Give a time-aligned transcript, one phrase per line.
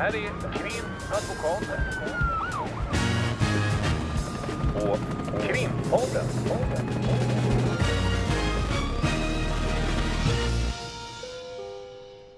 [0.00, 1.80] här är Krimadvokaten.
[4.74, 4.98] Och
[5.42, 6.26] Krimpodden.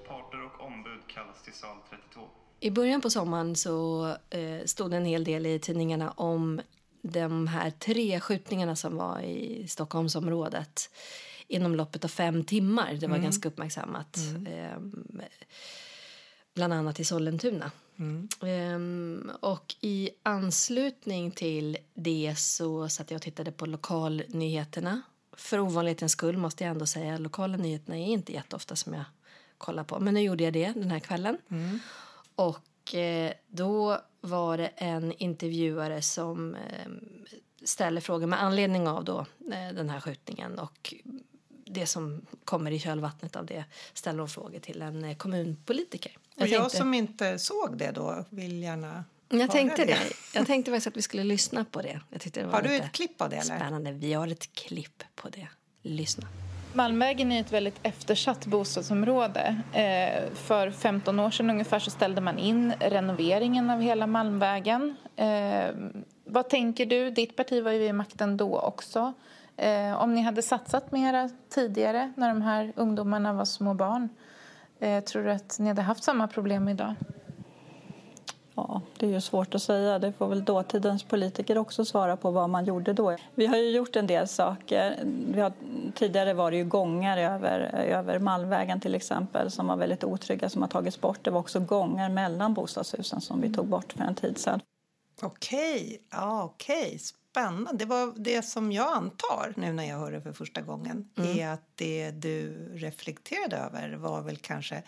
[0.08, 2.20] Parter och ombud kallas till sal 32.
[2.60, 6.60] I början på sommaren så eh, stod det en hel del i tidningarna om
[7.02, 10.90] de här tre skjutningarna som var i Stockholmsområdet
[11.48, 12.94] inom loppet av fem timmar.
[13.00, 14.18] Det var ganska uppmärksammat.
[14.46, 14.78] Eh,
[16.54, 17.70] bland annat i Sollentuna.
[18.42, 25.02] Ehm, och i anslutning till det så satt jag och tittade på lokalnyheterna.
[25.36, 29.04] För ovanlighetens skull måste jag ändå säga lokala nyheterna är inte jätteofta som jag
[29.58, 30.00] kollar på.
[30.00, 31.38] Men nu gjorde jag det den här kvällen.
[32.34, 36.90] Och eh, då var det en intervjuare som eh,
[37.64, 39.18] ställer frågor med anledning av då,
[39.52, 40.94] eh, den här skjutningen och
[41.66, 46.16] det som kommer i kölvattnet av det ställer hon frågor till en eh, kommunpolitiker.
[46.36, 49.98] Och jag tänkte- som inte såg det då vill gärna jag tänkte det.
[50.34, 52.00] Jag tänkte faktiskt att vi skulle lyssna på det.
[52.10, 53.56] Jag tyckte det var Har du ett klipp av det, eller?
[53.56, 53.92] Spännande.
[53.92, 55.48] Vi har ett klipp på det.
[55.82, 56.28] Lyssna.
[56.74, 59.62] Malmvägen är ett väldigt eftersatt bostadsområde.
[59.72, 64.96] Eh, för 15 år sedan ungefär så ställde man in renoveringen av hela Malmvägen.
[65.16, 65.64] Eh,
[66.24, 67.10] vad tänker du?
[67.10, 69.12] Ditt parti var ju vid makten då också.
[69.56, 74.08] Eh, om ni hade satsat mera tidigare när de här ungdomarna var små barn
[75.04, 76.94] tror du att ni hade haft samma problem idag?
[78.54, 79.98] Ja, det är ju svårt att säga.
[79.98, 83.16] Det får väl dåtidens politiker också svara på vad man gjorde då.
[83.34, 84.98] Vi har ju gjort en del saker.
[85.32, 85.52] Vi har,
[85.94, 90.62] tidigare var det ju gångar över, över Malmvägen till exempel som var väldigt otrygga som
[90.62, 91.18] har tagits bort.
[91.22, 94.60] Det var också gångar mellan bostadshusen som vi tog bort för en tid sedan.
[95.22, 96.98] Okej, ja, okej.
[97.32, 97.72] Spännande.
[97.78, 101.48] Det var det som jag antar nu när jag hör det för första gången är
[101.48, 104.82] att det du reflekterade över var väl kanske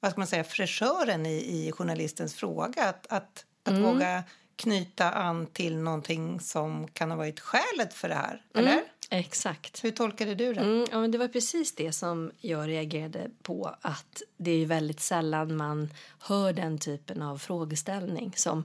[0.00, 2.84] vad ska man säga, fräschören i, i journalistens fråga.
[2.84, 4.24] Att, att, att våga
[4.56, 8.42] knyta an till någonting som kan ha varit skälet för det här.
[8.54, 8.82] Eller?
[9.10, 9.84] Exakt.
[9.84, 10.60] Hur tolkade du det?
[10.60, 13.76] Mm, ja, men det var precis det som jag reagerade på.
[13.80, 15.88] Att det är väldigt sällan man
[16.18, 18.64] hör den typen av frågeställning som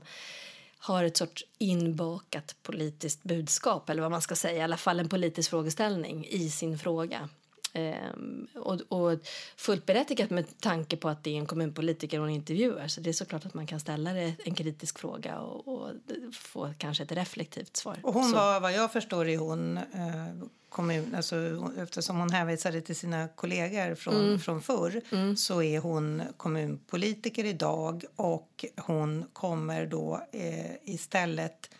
[0.84, 5.08] har ett sorts inbakat politiskt budskap eller vad man ska säga, i alla fall en
[5.08, 7.28] politisk frågeställning i sin fråga.
[7.76, 9.18] Ehm, och, och
[9.56, 13.12] fullt berättigat med tanke på att det är en kommunpolitiker en intervjuar så det är
[13.14, 15.90] såklart att man kan ställa det, en kritisk fråga och, och
[16.32, 17.96] få kanske ett reflektivt svar.
[18.02, 21.36] Och hon Så- var, vad jag förstår, är hon eh, kommun, alltså,
[21.78, 25.00] eftersom hon hänvisade till sina kollegor från, från förr
[25.36, 31.70] så är hon kommunpolitiker idag och hon kommer då eh, istället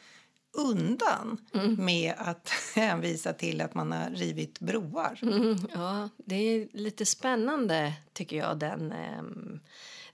[0.55, 1.39] undan
[1.79, 5.19] med att hänvisa till att man har rivit broar.
[5.23, 9.61] Mm, ja, det är lite spännande tycker jag, den, ehm,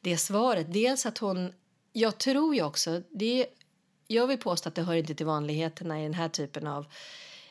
[0.01, 0.73] det svaret.
[0.73, 1.53] Dels att hon,
[1.93, 3.47] jag tror ju också, det,
[4.07, 6.87] jag vill påstå att det hör inte till vanligheterna i den här typen av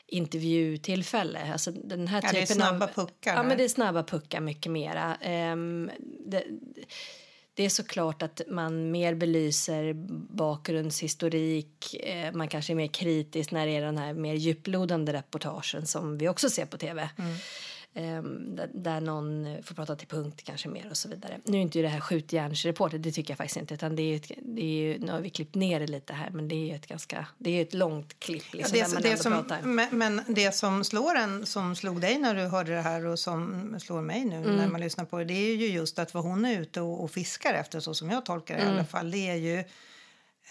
[0.07, 1.51] intervjutillfälle.
[1.53, 4.03] Alltså den här Ja, det är typen snabba av, puckar Ja, men det är snabba
[4.03, 5.15] puckar mycket mera.
[5.15, 5.91] Ehm,
[6.25, 6.43] det,
[7.59, 9.93] det är såklart att man mer belyser
[10.33, 11.95] bakgrundshistorik.
[12.03, 16.17] Eh, man kanske är mer kritisk när det är den här mer djuplodande reportagen som
[16.17, 17.09] vi också ser på tv.
[17.17, 17.35] Mm
[17.93, 21.39] där, där någon får prata till punkt kanske mer och så vidare.
[21.43, 23.73] Nu är inte det här skjutjärnsreporter, det tycker jag faktiskt inte.
[23.73, 26.29] Utan det är ett, det är ju, nu har vi klippt ner det lite här
[26.29, 28.93] men det är ju ett ganska, det är ett långt klipp Ja, liksom, där det,
[28.93, 29.61] man det ändå som, pratar.
[29.61, 33.19] men, men det som slår en, som slog dig när du hörde det här och
[33.19, 34.55] som slår mig nu Mm.
[34.55, 37.03] när man lyssnar på det, det är ju just att vad hon är ute och,
[37.03, 38.75] och fiskar efter, så som jag tolkar det i Mm.
[38.75, 39.63] alla fall, det är ju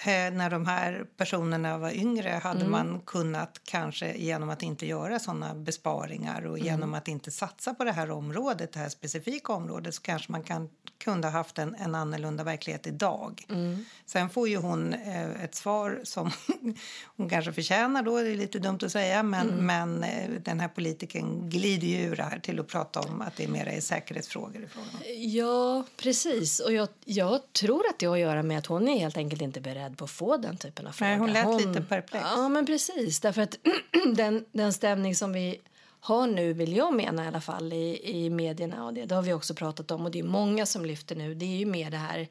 [0.06, 2.70] när de här personerna var yngre hade Mm.
[2.70, 6.94] man kunnat kanske genom att inte göra sådana besparingar och genom Mm.
[6.94, 10.68] att inte satsa på det här området, det här specifika området så kanske man kan,
[11.04, 13.44] kunde ha haft en, en annorlunda verklighet idag.
[13.50, 13.84] Mm.
[14.06, 16.30] Sen får ju hon eh, ett svar som
[17.16, 19.66] hon kanske förtjänar då, det är lite dumt att säga, men, Mm.
[19.66, 23.36] men eh, den här politikern glider ju ur det här till att prata om att
[23.36, 24.88] det är mera är säkerhetsfrågor i frågan.
[25.32, 26.60] Ja, precis.
[26.60, 29.42] Och jag, jag tror att det har att göra med att hon är helt enkelt
[29.42, 31.10] inte beredd på att få den typen av frågor.
[31.10, 32.24] Nej, hon lät lite perplex.
[32.24, 33.20] Ja, men precis.
[33.20, 33.58] Därför att
[34.16, 35.60] den, den stämning som vi
[36.00, 39.22] har nu, vill jag mena i alla fall, i, i medierna och det, det har
[39.22, 41.90] vi också pratat om och det är många som lyfter nu, det är ju mer
[41.90, 42.28] det här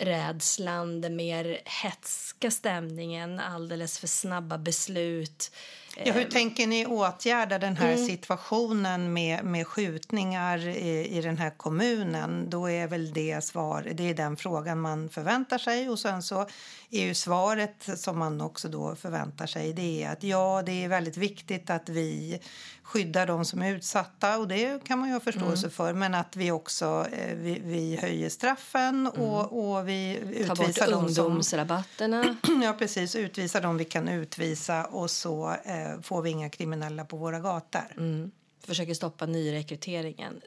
[0.00, 5.50] rädslan, den mer hetska stämningen, alldeles för snabba beslut.
[5.96, 11.50] Ja, hur tänker ni åtgärda den här situationen med, med skjutningar i, i den här
[11.50, 12.50] kommunen?
[12.50, 15.90] Då är väl det svar, det är den frågan man förväntar sig.
[15.90, 16.46] Och sen så
[16.90, 20.88] är ju svaret som man också då förväntar sig det är att ja, det är
[20.88, 22.40] väldigt viktigt att vi
[22.82, 24.38] skyddar de som är utsatta.
[24.38, 25.92] Och det kan man ju ha förståelse för.
[25.92, 30.90] Men att vi också eh, vi, vi höjer straffen och, och vi Ta bort utvisar
[30.90, 32.36] de som ungdomsrabatterna.
[32.62, 33.16] Ja, precis.
[33.16, 37.92] Utvisa dem vi kan utvisa och så eh, får vi inga kriminella på våra gator.
[37.96, 38.30] Mm.
[38.60, 40.40] Försöker stoppa nyrekryteringen.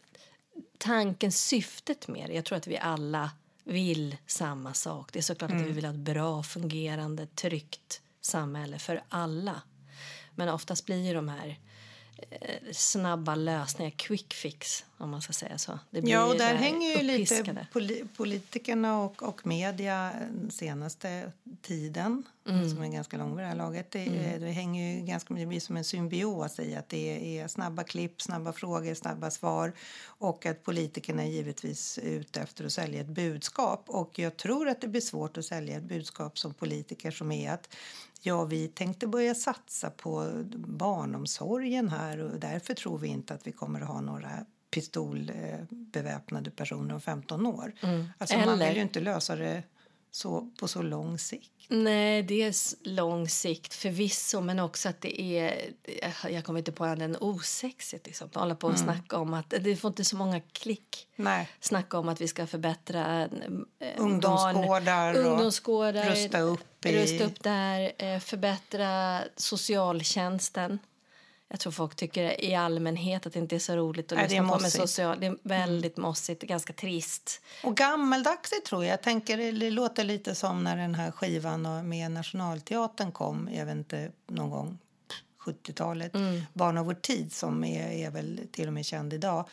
[0.78, 3.32] Tanken, syftet med det, jag tror att vi alla
[3.64, 5.14] vill samma sak.
[5.14, 9.62] Det är såklart att vi vill ha ett bra, fungerande, tryggt samhälle för alla.
[10.36, 11.60] Men oftast blir ju de här
[12.30, 15.80] eh, snabba lösningar, quick fix om man ska säga så.
[15.90, 17.68] Ja, och där här hänger ju lite
[18.18, 21.32] politikerna och, och media den senaste
[21.62, 22.70] tiden, Mm.
[22.70, 23.92] som är ganska lång vid det här laget.
[23.92, 27.84] Det, det hänger ju ganska det blir som en symbios i att det är snabba
[27.84, 29.74] klipp, snabba frågor, snabba svar
[30.06, 33.84] och att politikerna är givetvis ute efter att sälja ett budskap.
[33.88, 37.52] Och jag tror att det blir svårt att sälja ett budskap som politiker som är
[37.52, 37.70] att
[38.22, 43.52] Ja, vi tänkte börja satsa på barnomsorgen här och därför tror vi inte att vi
[43.52, 44.30] kommer att ha några
[44.72, 47.74] pistolbeväpnade personer om 15 år.
[48.18, 49.64] Alltså man Eller- vill ju inte lösa det
[50.12, 51.52] så, på så lång sikt.
[51.70, 52.54] Nej, det är
[52.90, 55.72] lång sikt förvisso, men också att det är...
[56.30, 58.06] Jag kommer inte på annat än osexigt.
[58.06, 58.30] Liksom.
[58.34, 61.08] Hålla på och snacka om att det får inte så många klick.
[61.16, 61.50] Nej.
[61.60, 63.30] Snacka om att vi ska förbättra eh,
[63.98, 70.80] Ungdomsgårdar barn, ungdomsgårdar, rusta upp i- rusta upp där, eh, förbättra socialtjänsten.
[71.50, 74.50] Jag tror folk tycker i allmänhet att det inte är så roligt att Nej, lyssna
[74.50, 75.20] på med social.
[75.20, 77.42] Det är väldigt mossigt ganska trist.
[77.64, 78.94] Och gammeldags tror jag.
[78.94, 83.76] jag tänker, det låter lite som när den här skivan med Nationalteatern kom, jag vet
[83.76, 84.78] inte, någon gång
[85.46, 86.12] 70-talet.
[86.54, 89.50] Barn av vår tid som är, är väl till och med känd idag.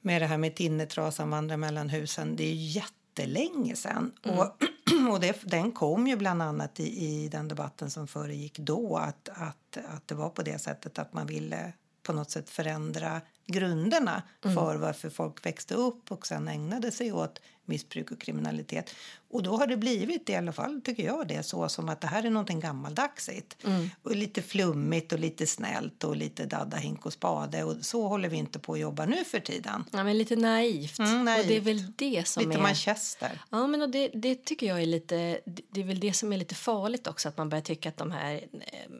[0.00, 2.36] Med det här med tinnetrasan vandra mellan husen.
[2.36, 4.12] Det är jättelänge sedan.
[4.22, 4.56] Och,
[5.10, 9.28] och det, den kom ju bland annat i, i den debatten som föregick då att,
[9.28, 14.22] att, att det var på det sättet att man ville på något sätt förändra grunderna
[14.42, 18.94] för varför folk växte upp och sen ägnade sig åt missbruk och kriminalitet.
[19.30, 22.06] Och då har det blivit, i alla fall tycker jag det, så som att det
[22.06, 23.56] här är någonting gammaldagsigt.
[24.02, 27.64] Och lite flummigt och lite snällt och lite dadda, hink och spade.
[27.64, 29.84] Och så håller vi inte på att jobba nu för tiden.
[29.92, 30.98] Ja, men lite naivt.
[30.98, 31.62] Mm, Och det är naivt.
[31.62, 32.62] väl det som Lite är...
[32.62, 33.42] Manchester.
[33.50, 35.40] Ja, men och det, det tycker jag är lite...
[35.44, 38.10] Det är väl det som är lite farligt också, att man börjar tycka att de
[38.12, 38.90] här eh,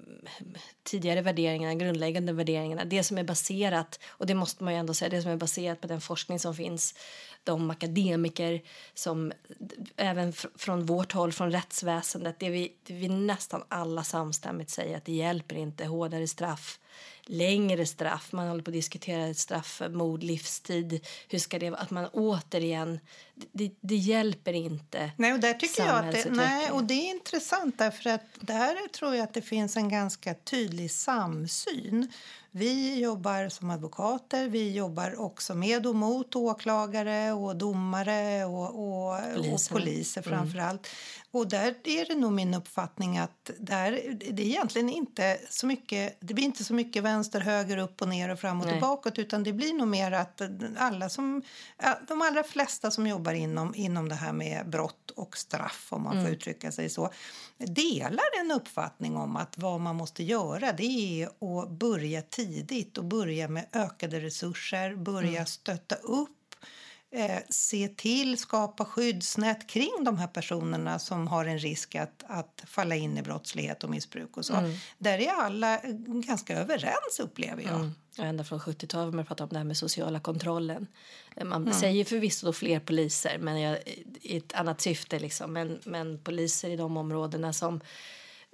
[0.83, 5.09] tidigare värderingarna, grundläggande värderingarna, det som är baserat, och det måste man ju ändå säga,
[5.09, 6.95] det som är baserat på den forskning som finns,
[7.45, 8.54] de akademiker
[8.95, 9.33] som
[9.97, 14.97] även fr- från vårt håll, från rättsväsendet, det vi, det vi nästan alla samstämmigt säger
[14.97, 16.79] att det hjälper inte hårdare straff,
[17.27, 21.71] längre straff, man håller på att diskutera ett straff för mord, livstid, hur ska det
[21.71, 23.01] vara, att man återigen,
[23.53, 25.11] det, det hjälper inte.
[25.17, 28.89] Nej, och där tycker jag att det, nej, och det är intressant därför att där
[28.89, 32.13] tror jag att det finns en ganska tydlig samsyn.
[32.57, 39.13] Vi jobbar som advokater, vi jobbar också med och mot åklagare och domare och, och,
[39.13, 39.75] och Poliser.
[39.75, 40.87] poliser framför allt.
[41.35, 46.17] Och där är det nog min uppfattning att där, det är egentligen inte så mycket,
[46.21, 48.75] det blir inte så mycket vänster, höger, upp och ner och fram och Nej.
[48.75, 50.41] tillbaka utan det blir nog mer att
[50.79, 51.43] alla som,
[52.09, 56.23] de allra flesta som jobbar inom, inom det här med brott och straff om man
[56.23, 57.11] får uttrycka sig så
[57.59, 63.05] delar en uppfattning om att vad man måste göra det är att börja tidigt och
[63.05, 66.31] börja med ökade resurser, börja stötta upp
[67.15, 72.63] eh, se till, skapa skyddsnät kring de här personerna som har en risk att, att
[72.67, 74.55] falla in i brottslighet och missbruk och så.
[74.99, 77.75] Där är alla eh, ganska överens upplever jag.
[77.75, 77.95] Mm.
[78.19, 80.87] Ända från 70-talet har man pratat om det här med sociala kontrollen.
[81.45, 83.79] Man säger förvisso då fler poliser, men jag,
[84.21, 85.19] i ett annat syfte.
[85.19, 85.53] Liksom.
[85.53, 87.81] Men, men poliser i de områdena som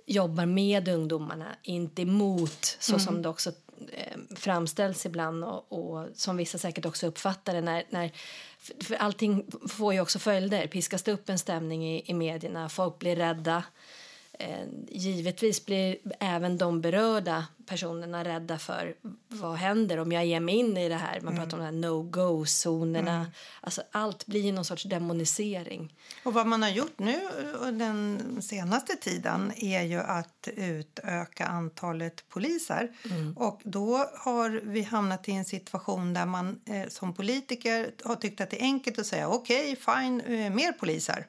[0.07, 3.57] jobbar med ungdomarna, inte emot, så som det också eh,
[3.93, 7.61] Eh, framställs ibland och, och som vissa säkert också uppfattar det.
[7.61, 8.13] När, när,
[8.81, 10.67] för- allting får ju också följder.
[10.67, 13.65] Piskas det upp en stämning i, i medierna, folk blir rädda.
[14.33, 18.95] Eh, givetvis blir även de berörda personerna rädda för
[19.29, 21.21] vad händer om jag ger mig in i det här.
[21.21, 23.27] Man pratar om de här no-go-zonerna.
[23.61, 25.95] Alltså, allt blir någon sorts demonisering.
[26.25, 32.29] Och vad man har gjort nu eh, den senaste tiden är ju att utöka antalet
[32.29, 32.91] poliser.
[33.37, 38.41] Och då har vi hamnat i en situation där man eh, som politiker har tyckt
[38.41, 41.27] att det är enkelt att säga okej, fine, eh, mer poliser.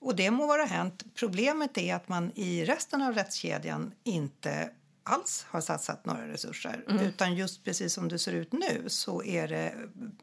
[0.00, 1.04] Och det må vara hänt.
[1.14, 4.70] Problemet är att man i resten av rättskedjan inte
[5.08, 6.84] alls har satsat några resurser.
[7.00, 9.74] Utan just precis som det ser ut nu så är det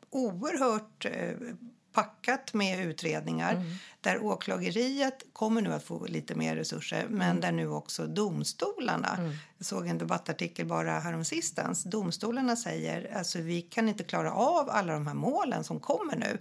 [0.09, 1.31] oerhört eh,
[1.95, 3.63] packat med utredningar
[4.01, 9.65] där åklageriet kommer nu att få lite mer resurser men där nu också domstolarna, jag
[9.65, 15.07] såg en debattartikel bara häromsistens, domstolarna säger alltså vi kan inte klara av alla de
[15.07, 16.37] här målen som kommer nu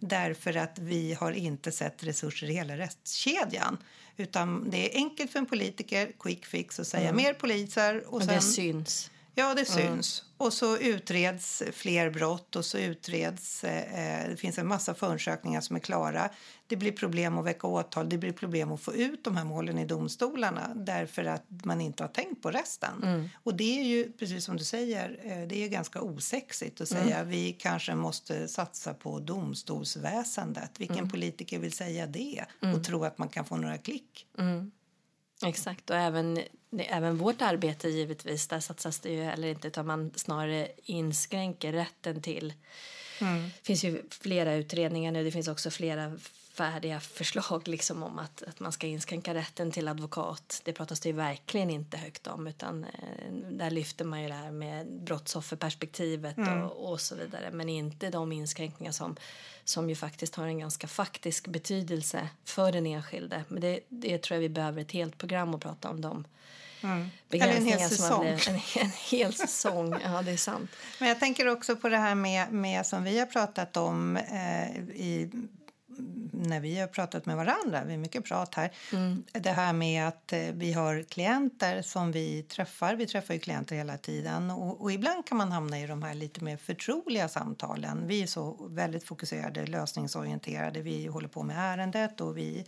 [0.00, 3.78] därför att vi har inte sett resurser i hela rättskedjan.
[4.16, 8.22] Utan det är enkelt för en politiker, quick fix, att säga mer poliser och, Och
[8.22, 8.34] sen...
[8.34, 9.10] det syns.
[9.38, 10.24] Ja, det syns.
[10.36, 13.64] Och så utreds fler brott och så utreds...
[13.64, 16.30] Eh, det finns en massa förundersökningar som är klara.
[16.66, 18.08] Det blir problem att väcka åtal.
[18.08, 22.02] Det blir problem att få ut de här målen i domstolarna därför att man inte
[22.02, 23.28] har tänkt på resten.
[23.42, 27.24] Och det är ju, precis som du säger, eh, det är ganska osexigt att säga
[27.24, 30.80] vi kanske måste satsa på domstolsväsendet.
[30.80, 34.26] Vilken politiker vill säga det och tro att man kan få några klick?
[35.46, 36.38] Exakt, och även,
[36.78, 42.22] även vårt arbete givetvis, där satsas det ju heller inte utan man snarare inskränker rätten
[42.22, 42.52] till.
[43.18, 46.18] Det finns ju flera utredningar nu, det finns också flera
[46.58, 50.60] färdiga förslag liksom om att, att man ska inskränka rätten till advokat.
[50.64, 54.34] Det pratas det ju verkligen inte högt om utan eh, där lyfter man ju det
[54.34, 59.16] här med brottsofferperspektivet och, och så vidare men inte de inskränkningar som,
[59.64, 63.44] som ju faktiskt har en ganska faktisk betydelse för den enskilde.
[63.48, 66.24] Men det, det tror jag vi behöver ett helt program att prata om de
[67.30, 68.26] Eller en hel säsong.
[68.26, 68.38] En,
[68.80, 70.70] en hel säsong, ja det är sant.
[71.00, 74.78] Men jag tänker också på det här med, med som vi har pratat om eh,
[74.78, 75.30] i,
[76.32, 77.84] när vi har pratat med varandra.
[77.84, 78.70] Vi har mycket prat här.
[79.32, 82.94] Det här med att eh, vi har klienter som vi träffar.
[82.94, 86.14] Vi träffar ju klienter hela tiden och, och ibland kan man hamna i de här
[86.14, 88.06] lite mer förtroliga samtalen.
[88.06, 90.82] Vi är så väldigt fokuserade, lösningsorienterade.
[90.82, 92.64] Vi håller på med ärendet och vi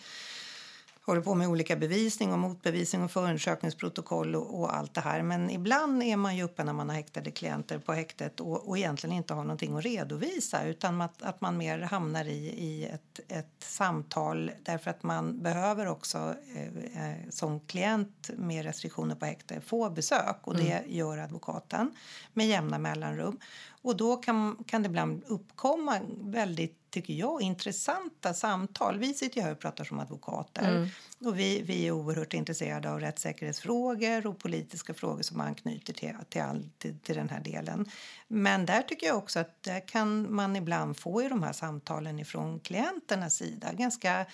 [1.10, 5.22] håller på med olika bevisning och motbevisning och förundersökningsprotokoll och, och allt det här.
[5.22, 8.78] Men ibland är man ju uppe när man har häktade klienter på häktet och, och
[8.78, 13.20] egentligen inte har någonting att redovisa utan att, att man mer hamnar i, i ett,
[13.28, 19.60] ett samtal därför att man behöver också eh, eh, som klient med restriktioner på häkte
[19.60, 21.90] få besök och det gör advokaten
[22.32, 23.38] med jämna mellanrum.
[23.82, 28.98] Och då kan, kan det ibland uppkomma väldigt tycker jag, intressanta samtal.
[28.98, 30.90] Vi sitter ju här och pratar som advokater
[31.24, 36.42] och vi, vi är oerhört intresserade av rättssäkerhetsfrågor och politiska frågor som anknyter till, till,
[36.42, 37.86] all, till, till den här delen.
[38.28, 42.18] Men där tycker jag också att där kan man ibland få i de här samtalen
[42.18, 44.26] ifrån klienternas sida ganska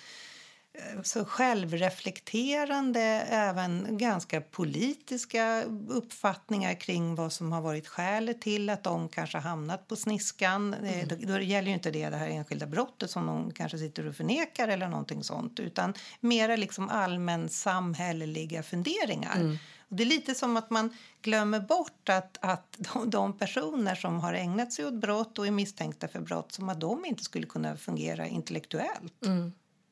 [1.03, 9.09] så självreflekterande, även ganska politiska uppfattningar kring vad som har varit skälet till att de
[9.09, 10.73] kanske hamnat på sniskan.
[10.73, 11.07] Mm.
[11.07, 14.15] Då, då gäller ju inte det det här enskilda brottet som de kanske sitter och
[14.15, 19.59] förnekar eller någonting sånt utan mera liksom allmän samhälleliga funderingar.
[19.89, 20.89] Och det är lite som att man
[21.21, 25.51] glömmer bort att, att de, de personer som har ägnat sig åt brott och är
[25.51, 29.25] misstänkta för brott som att de inte skulle kunna fungera intellektuellt.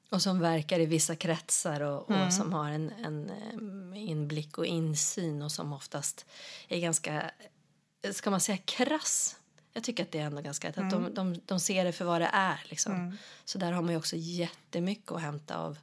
[0.10, 4.66] Och som verkar i vissa kretsar och, och som har en, en eh, inblick och
[4.66, 6.26] insyn och som oftast
[6.68, 7.32] är ganska,
[8.12, 9.36] ska man säga krass?
[9.74, 12.22] Jag tycker att det är ändå ganska, att de, de, de ser det för vad
[12.22, 13.18] det är liksom.
[13.46, 15.78] Så där har man ju också jättemycket att hämta av,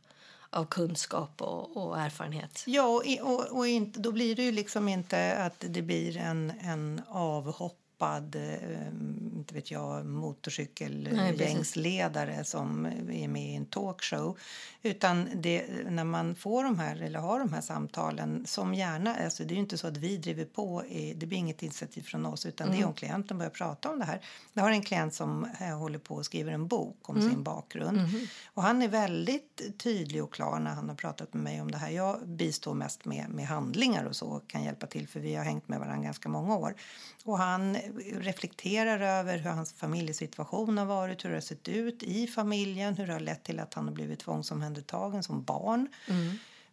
[0.51, 2.65] av kunskap och, och erfarenhet.
[2.67, 6.53] Ja, och, och, och inte, då blir det ju liksom inte att det blir en,
[6.61, 8.89] en avhoppad eh,
[9.37, 14.39] inte vet jag, motorcykelgängsledare som är med i en talkshow.
[14.83, 19.45] Utan det, när man får de här, eller har de här samtalen som gärna, alltså
[19.45, 22.27] det är ju inte så att vi driver på, i, det blir inget initiativ från
[22.27, 24.21] oss utan det är om klienten börjar prata om det här.
[24.53, 27.99] Jag har en klient som eh, håller på och skriver en bok om sin bakgrund.
[28.55, 31.79] Och han är väldigt tydlig och klar när han har pratat med mig om det
[31.79, 31.91] här.
[31.91, 35.69] Jag bistår mest med, med handlingar och så kan hjälpa till för vi har hängt
[35.69, 36.75] med varandra ganska många år.
[37.25, 37.77] Och han
[38.13, 43.07] reflekterar över hur hans familjesituation har varit, hur det har sett ut i familjen, hur
[43.07, 45.89] det har lett till att han har blivit tvångsomhändertagen som barn.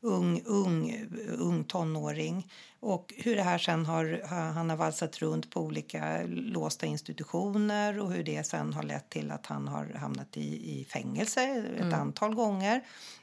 [0.01, 1.07] Ung, ung,
[1.38, 2.47] ung tonåring.
[2.81, 4.21] Och hur det här sen har,
[4.53, 9.31] han har valsat runt på olika låsta institutioner och hur det sen har lett till
[9.31, 12.81] att han har hamnat i, i fängelse ett antal gånger.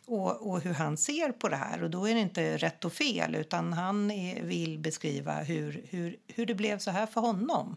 [0.08, 1.82] Och, och hur han ser på det här.
[1.82, 6.16] Och då är det inte rätt och fel utan han är, vill beskriva hur, hur,
[6.28, 7.76] hur det blev så här för honom.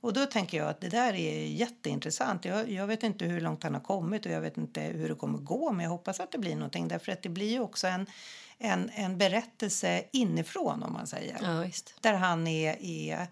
[0.00, 2.44] Och då tänker jag att det där är jätteintressant.
[2.44, 5.14] Jag, jag vet inte hur långt han har kommit och jag vet inte hur det
[5.14, 8.06] kommer gå men jag hoppas att det blir någonting därför att det blir också en,
[8.60, 11.38] en, en berättelse inifrån om man säger.
[11.42, 11.70] Ja.
[12.00, 13.28] Där han är, är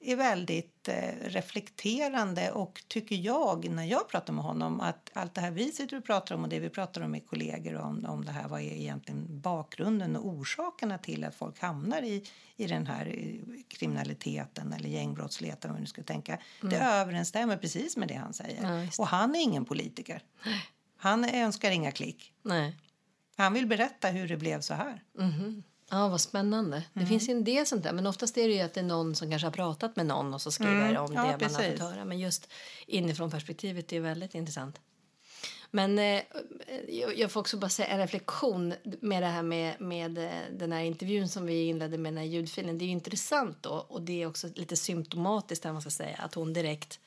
[0.00, 5.40] är väldigt eh, reflekterande och tycker jag när jag pratar med honom att allt det
[5.40, 8.24] här vi sitter och pratar om och det vi pratar om med kollegor om, om
[8.24, 12.24] det här vad är egentligen bakgrunden och orsakerna till att folk hamnar i,
[12.56, 16.38] i den här eh, kriminaliteten eller gängbrottsligheten man nu ska tänka.
[16.60, 18.62] Det överensstämmer precis med det han säger.
[18.62, 18.98] Ja, det.
[18.98, 20.22] och han är ingen politiker.
[20.96, 22.32] Han önskar inga klick.
[22.42, 22.76] Nej.
[23.42, 25.02] Han vill berätta hur det blev så här.
[25.90, 26.82] Ja, vad spännande.
[26.92, 27.92] Det finns ju en del sånt där.
[27.92, 30.34] Men oftast är det ju att det är någon som kanske har pratat med någon
[30.34, 31.56] och så skriver Mm, om ja, det man har precis.
[31.56, 32.04] fått höra.
[32.04, 32.48] Men just
[32.86, 34.80] inifrån perspektivet är väldigt intressant.
[35.70, 36.22] Men eh,
[37.16, 40.80] jag, får också bara säga en reflektion med det här med, med eh, den här
[40.80, 42.78] intervjun som vi inledde med den här ljudfilen.
[42.78, 46.34] Det är intressant då och det är också lite symptomatiskt där man ska säga att
[46.34, 47.00] hon direkt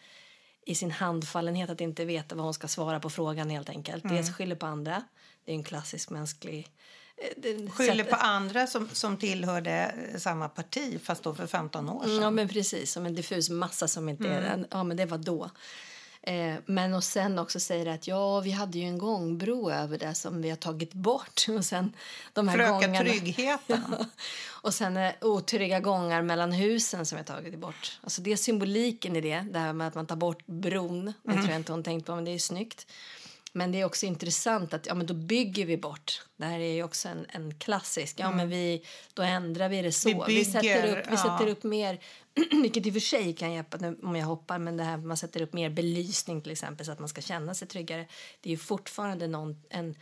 [0.65, 4.03] i sin handfallenhet att inte veta vad hon ska svara på frågan helt enkelt.
[4.03, 4.15] Mm.
[4.15, 5.03] Dels skyller på andra.
[5.45, 6.67] Det är en klassisk mänsklig...
[7.17, 9.71] eh, Skyller på andra som, som tillhörde
[10.13, 12.11] eh, samma parti fast då för 15 år sedan.
[12.11, 12.91] Mm, Ja, men precis.
[12.91, 14.41] Som en diffus massa som inte är...
[14.41, 15.49] En, ja, men det var då.
[16.25, 20.15] Eh, men och sen också säger att ja, vi hade ju en gångbro över det
[20.15, 21.45] som vi har tagit bort.
[21.57, 21.93] Och sen
[22.33, 23.95] de här För att öka gångarna- tryggheten.
[24.61, 27.99] och sen eh, otrygga gångar mellan husen som vi har tagit bort.
[28.01, 31.13] Alltså det är symboliken i det, det här med att man tar bort bron.
[31.23, 32.87] Det tror jag inte hon tänkt på, men det är ju snyggt.
[33.55, 36.21] Men det är också intressant att ja, men då bygger vi bort.
[36.37, 38.19] Det här är ju också en, en klassisk.
[38.19, 40.25] Ja, men vi, då ändrar vi det så.
[40.27, 41.17] Vi sätter bygger, upp, vi ja.
[41.17, 41.99] sätter upp mer,
[42.61, 45.17] vilket i och för sig kan hjälpa nu om jag hoppar, men det här man
[45.17, 48.07] sätter upp mer belysning till exempel så att man ska känna sig tryggare.
[48.41, 49.95] Det är ju fortfarande någon, en,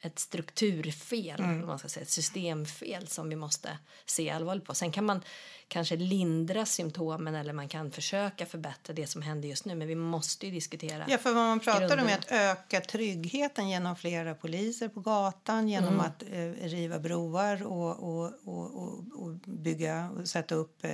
[0.00, 1.66] ett strukturfel, Mm.
[1.66, 4.74] man ska säga, ett systemfel som vi måste se allvarligt på.
[4.74, 5.22] Sen kan man
[5.68, 9.94] kanske lindra symptomen eller man kan försöka förbättra det som händer just nu, men vi
[9.94, 11.04] måste ju diskutera.
[11.08, 12.10] Ja, för vad man pratar om Grunderna.
[12.10, 12.18] är
[12.52, 16.00] att öka tryggheten genom flera poliser på gatan, genom Mm.
[16.06, 17.90] att eh, riva broar och,
[18.24, 20.90] och, och, och, bygga och sätta upp eh,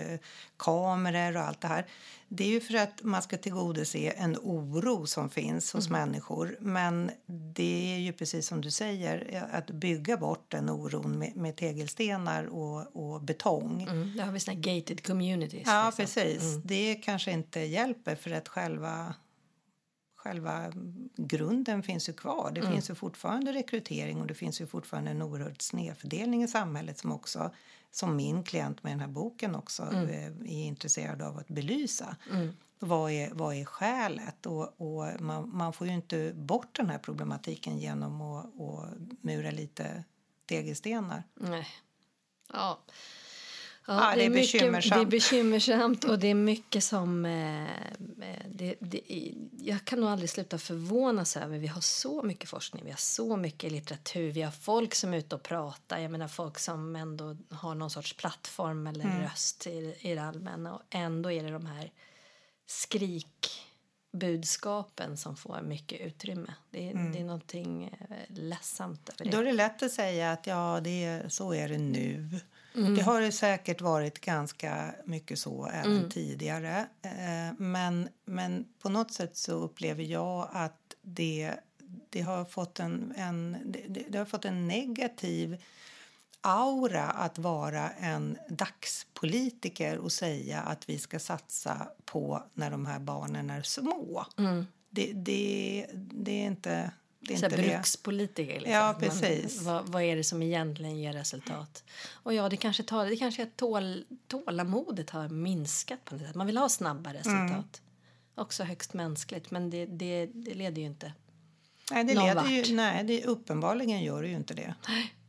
[0.56, 1.86] kameror och allt det här.
[2.28, 6.00] Det är ju för att man ska tillgodose en oro som finns hos Mm.
[6.00, 6.56] människor.
[6.60, 11.36] Men det är ju precis som du säger, eh, att bygga bort den oron med,
[11.36, 13.82] med tegelstenar och, och betong.
[13.82, 15.66] Mm, där har vi såna gated communities.
[15.66, 16.04] Ja, liksom.
[16.04, 16.56] precis.
[16.64, 19.14] Det kanske inte hjälper för att själva,
[20.16, 20.72] själva
[21.16, 22.52] grunden finns ju kvar.
[22.54, 26.98] Det finns ju fortfarande rekrytering och det finns ju fortfarande en oerhörd snedfördelning i samhället
[26.98, 27.50] som också
[27.90, 32.16] som min klient med den här boken också eh, är intresserad av att belysa.
[32.78, 34.46] Vad, är, vad är skälet?
[34.46, 38.88] Och, och man, man får ju inte bort den här problematiken genom att, att
[39.20, 40.04] mura lite
[40.46, 41.22] tegelstenar.
[41.34, 41.66] Nej.
[42.52, 42.78] Ja.
[43.86, 44.94] Ja, det är mycket- bekymmersamt.
[44.94, 47.26] Det är bekymmersamt och det är mycket som...
[47.26, 47.68] Eh, eh,
[48.48, 49.00] det, det,
[49.58, 51.58] jag kan nog aldrig sluta förvånas över.
[51.58, 55.18] Vi har så mycket forskning, vi har så mycket litteratur, vi har folk som är
[55.18, 55.98] ute och pratar.
[55.98, 59.22] Jag menar folk som ändå har någon sorts plattform eller Mm.
[59.22, 60.74] röst i, i det allmänna.
[60.74, 61.90] Och ändå är det de här
[62.66, 66.54] skrikbudskapen som får mycket utrymme.
[66.70, 67.90] Det, är det är någonting eh,
[68.28, 69.24] ledsamt över det.
[69.24, 69.32] Mm.
[69.32, 72.28] Då är det lätt att säga att ja, det är, så är det nu.
[72.74, 76.86] Det har det säkert varit ganska mycket så även tidigare.
[77.02, 81.54] Eh, men, men på något sätt så upplever jag att det,
[82.10, 85.62] det, har, fått en, en, det, det har fått en negativ
[86.40, 92.98] aura att vara en dagspolitiker och säga att vi ska satsa på när de här
[92.98, 94.26] barnen är små.
[94.90, 96.90] Det, det, det är inte
[97.28, 97.34] det.
[97.34, 97.62] Är Så inte det.
[97.62, 98.54] brukspolitiker.
[98.54, 98.72] Liksom.
[98.72, 99.62] Ja, precis.
[99.62, 101.84] vad, vad är det som egentligen ger resultat?
[102.12, 106.26] Och ja, det kanske, tar, det kanske är att tål, tålamodet har minskat på något
[106.26, 106.34] sätt.
[106.34, 107.50] Man vill ha snabba resultat.
[107.50, 107.64] Mm.
[108.34, 111.12] Också högst mänskligt, men det, det, det leder ju inte.
[111.90, 114.74] Nej, det leder ju, nej det, uppenbarligen gör det ju inte det.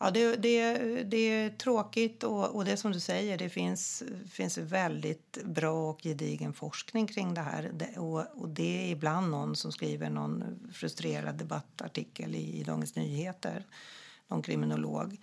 [0.00, 4.58] Ja, det, det, det är tråkigt och, och det som du säger, det finns, finns
[4.58, 7.70] väldigt bra och gedigen forskning kring det här.
[7.74, 12.96] Det, och, och det är ibland någon som skriver någon frustrerad debattartikel i, i Dagens
[12.96, 13.64] Nyheter,
[14.28, 15.16] någon kriminolog.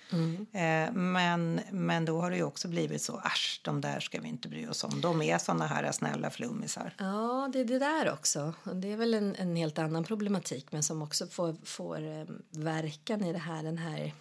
[0.52, 4.28] Eh, men, men då har det ju också blivit så, asch, de där ska vi
[4.28, 5.02] inte bry oss om.
[5.02, 6.94] De är såna här snälla flummisar.
[6.98, 8.54] Ja, det är det där också.
[8.74, 13.24] Det är väl en, en helt annan problematik men som också får, får eh, verkan
[13.24, 14.14] i det här, den här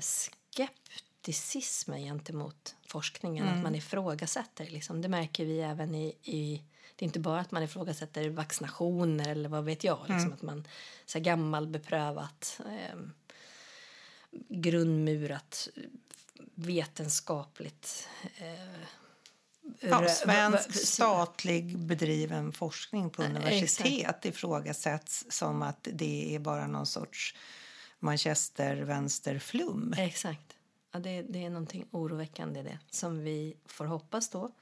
[0.00, 3.48] skepticismen gentemot forskningen.
[3.48, 4.66] Att man ifrågasätter.
[4.66, 5.02] Liksom.
[5.02, 6.62] Det märker vi även i, i...
[6.96, 9.98] Det är inte bara att man ifrågasätter vaccinationer eller vad vet jag.
[10.08, 10.68] Liksom, Att man
[11.06, 12.98] så här gammal beprövat eh,
[14.48, 15.68] grundmurat
[16.54, 18.80] vetenskapligt eh,
[19.80, 26.86] Ja, svensk statlig bedriven forskning på Ja, universitet ifrågasätts som att det är bara någon
[26.86, 27.34] sorts
[27.98, 29.94] manchester-vänsterflum.
[29.98, 30.56] Exakt.
[30.92, 34.52] Ja, det, det är någonting oroväckande i det som vi får hoppas då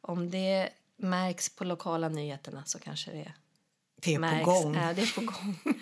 [0.00, 3.32] om det märks på lokala nyheterna så kanske det
[3.96, 4.44] Det är märks.
[4.44, 4.74] på gång.
[4.74, 5.58] Ja, det är på gång.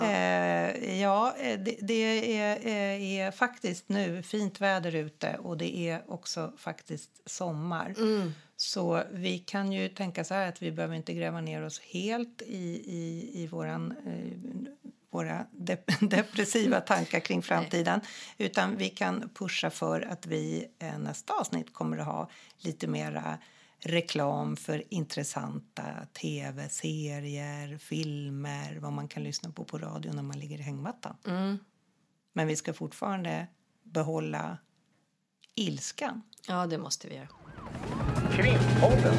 [0.00, 5.76] Eh, ja, eh, det, det är, eh, är faktiskt nu fint väder ute och det
[5.76, 7.94] är också faktiskt sommar.
[8.56, 12.42] Så vi kan ju tänka så här att vi behöver inte gräva ner oss helt
[12.42, 13.50] i, i, i eh,
[15.16, 18.00] våra dep- depressiva tankar kring framtiden.
[18.38, 23.38] Utan vi kan pusha för att vi eh, nästa avsnitt kommer att ha lite mera
[23.80, 25.82] reklam för intressanta
[26.20, 31.16] tv-serier, filmer, vad man kan lyssna på på radio när man ligger i hängmattan.
[32.32, 33.46] Men vi ska fortfarande
[33.82, 34.58] behålla
[35.54, 36.22] ilskan.
[36.48, 37.28] Ja, det måste vi göra.
[38.32, 39.14] Krimpodden.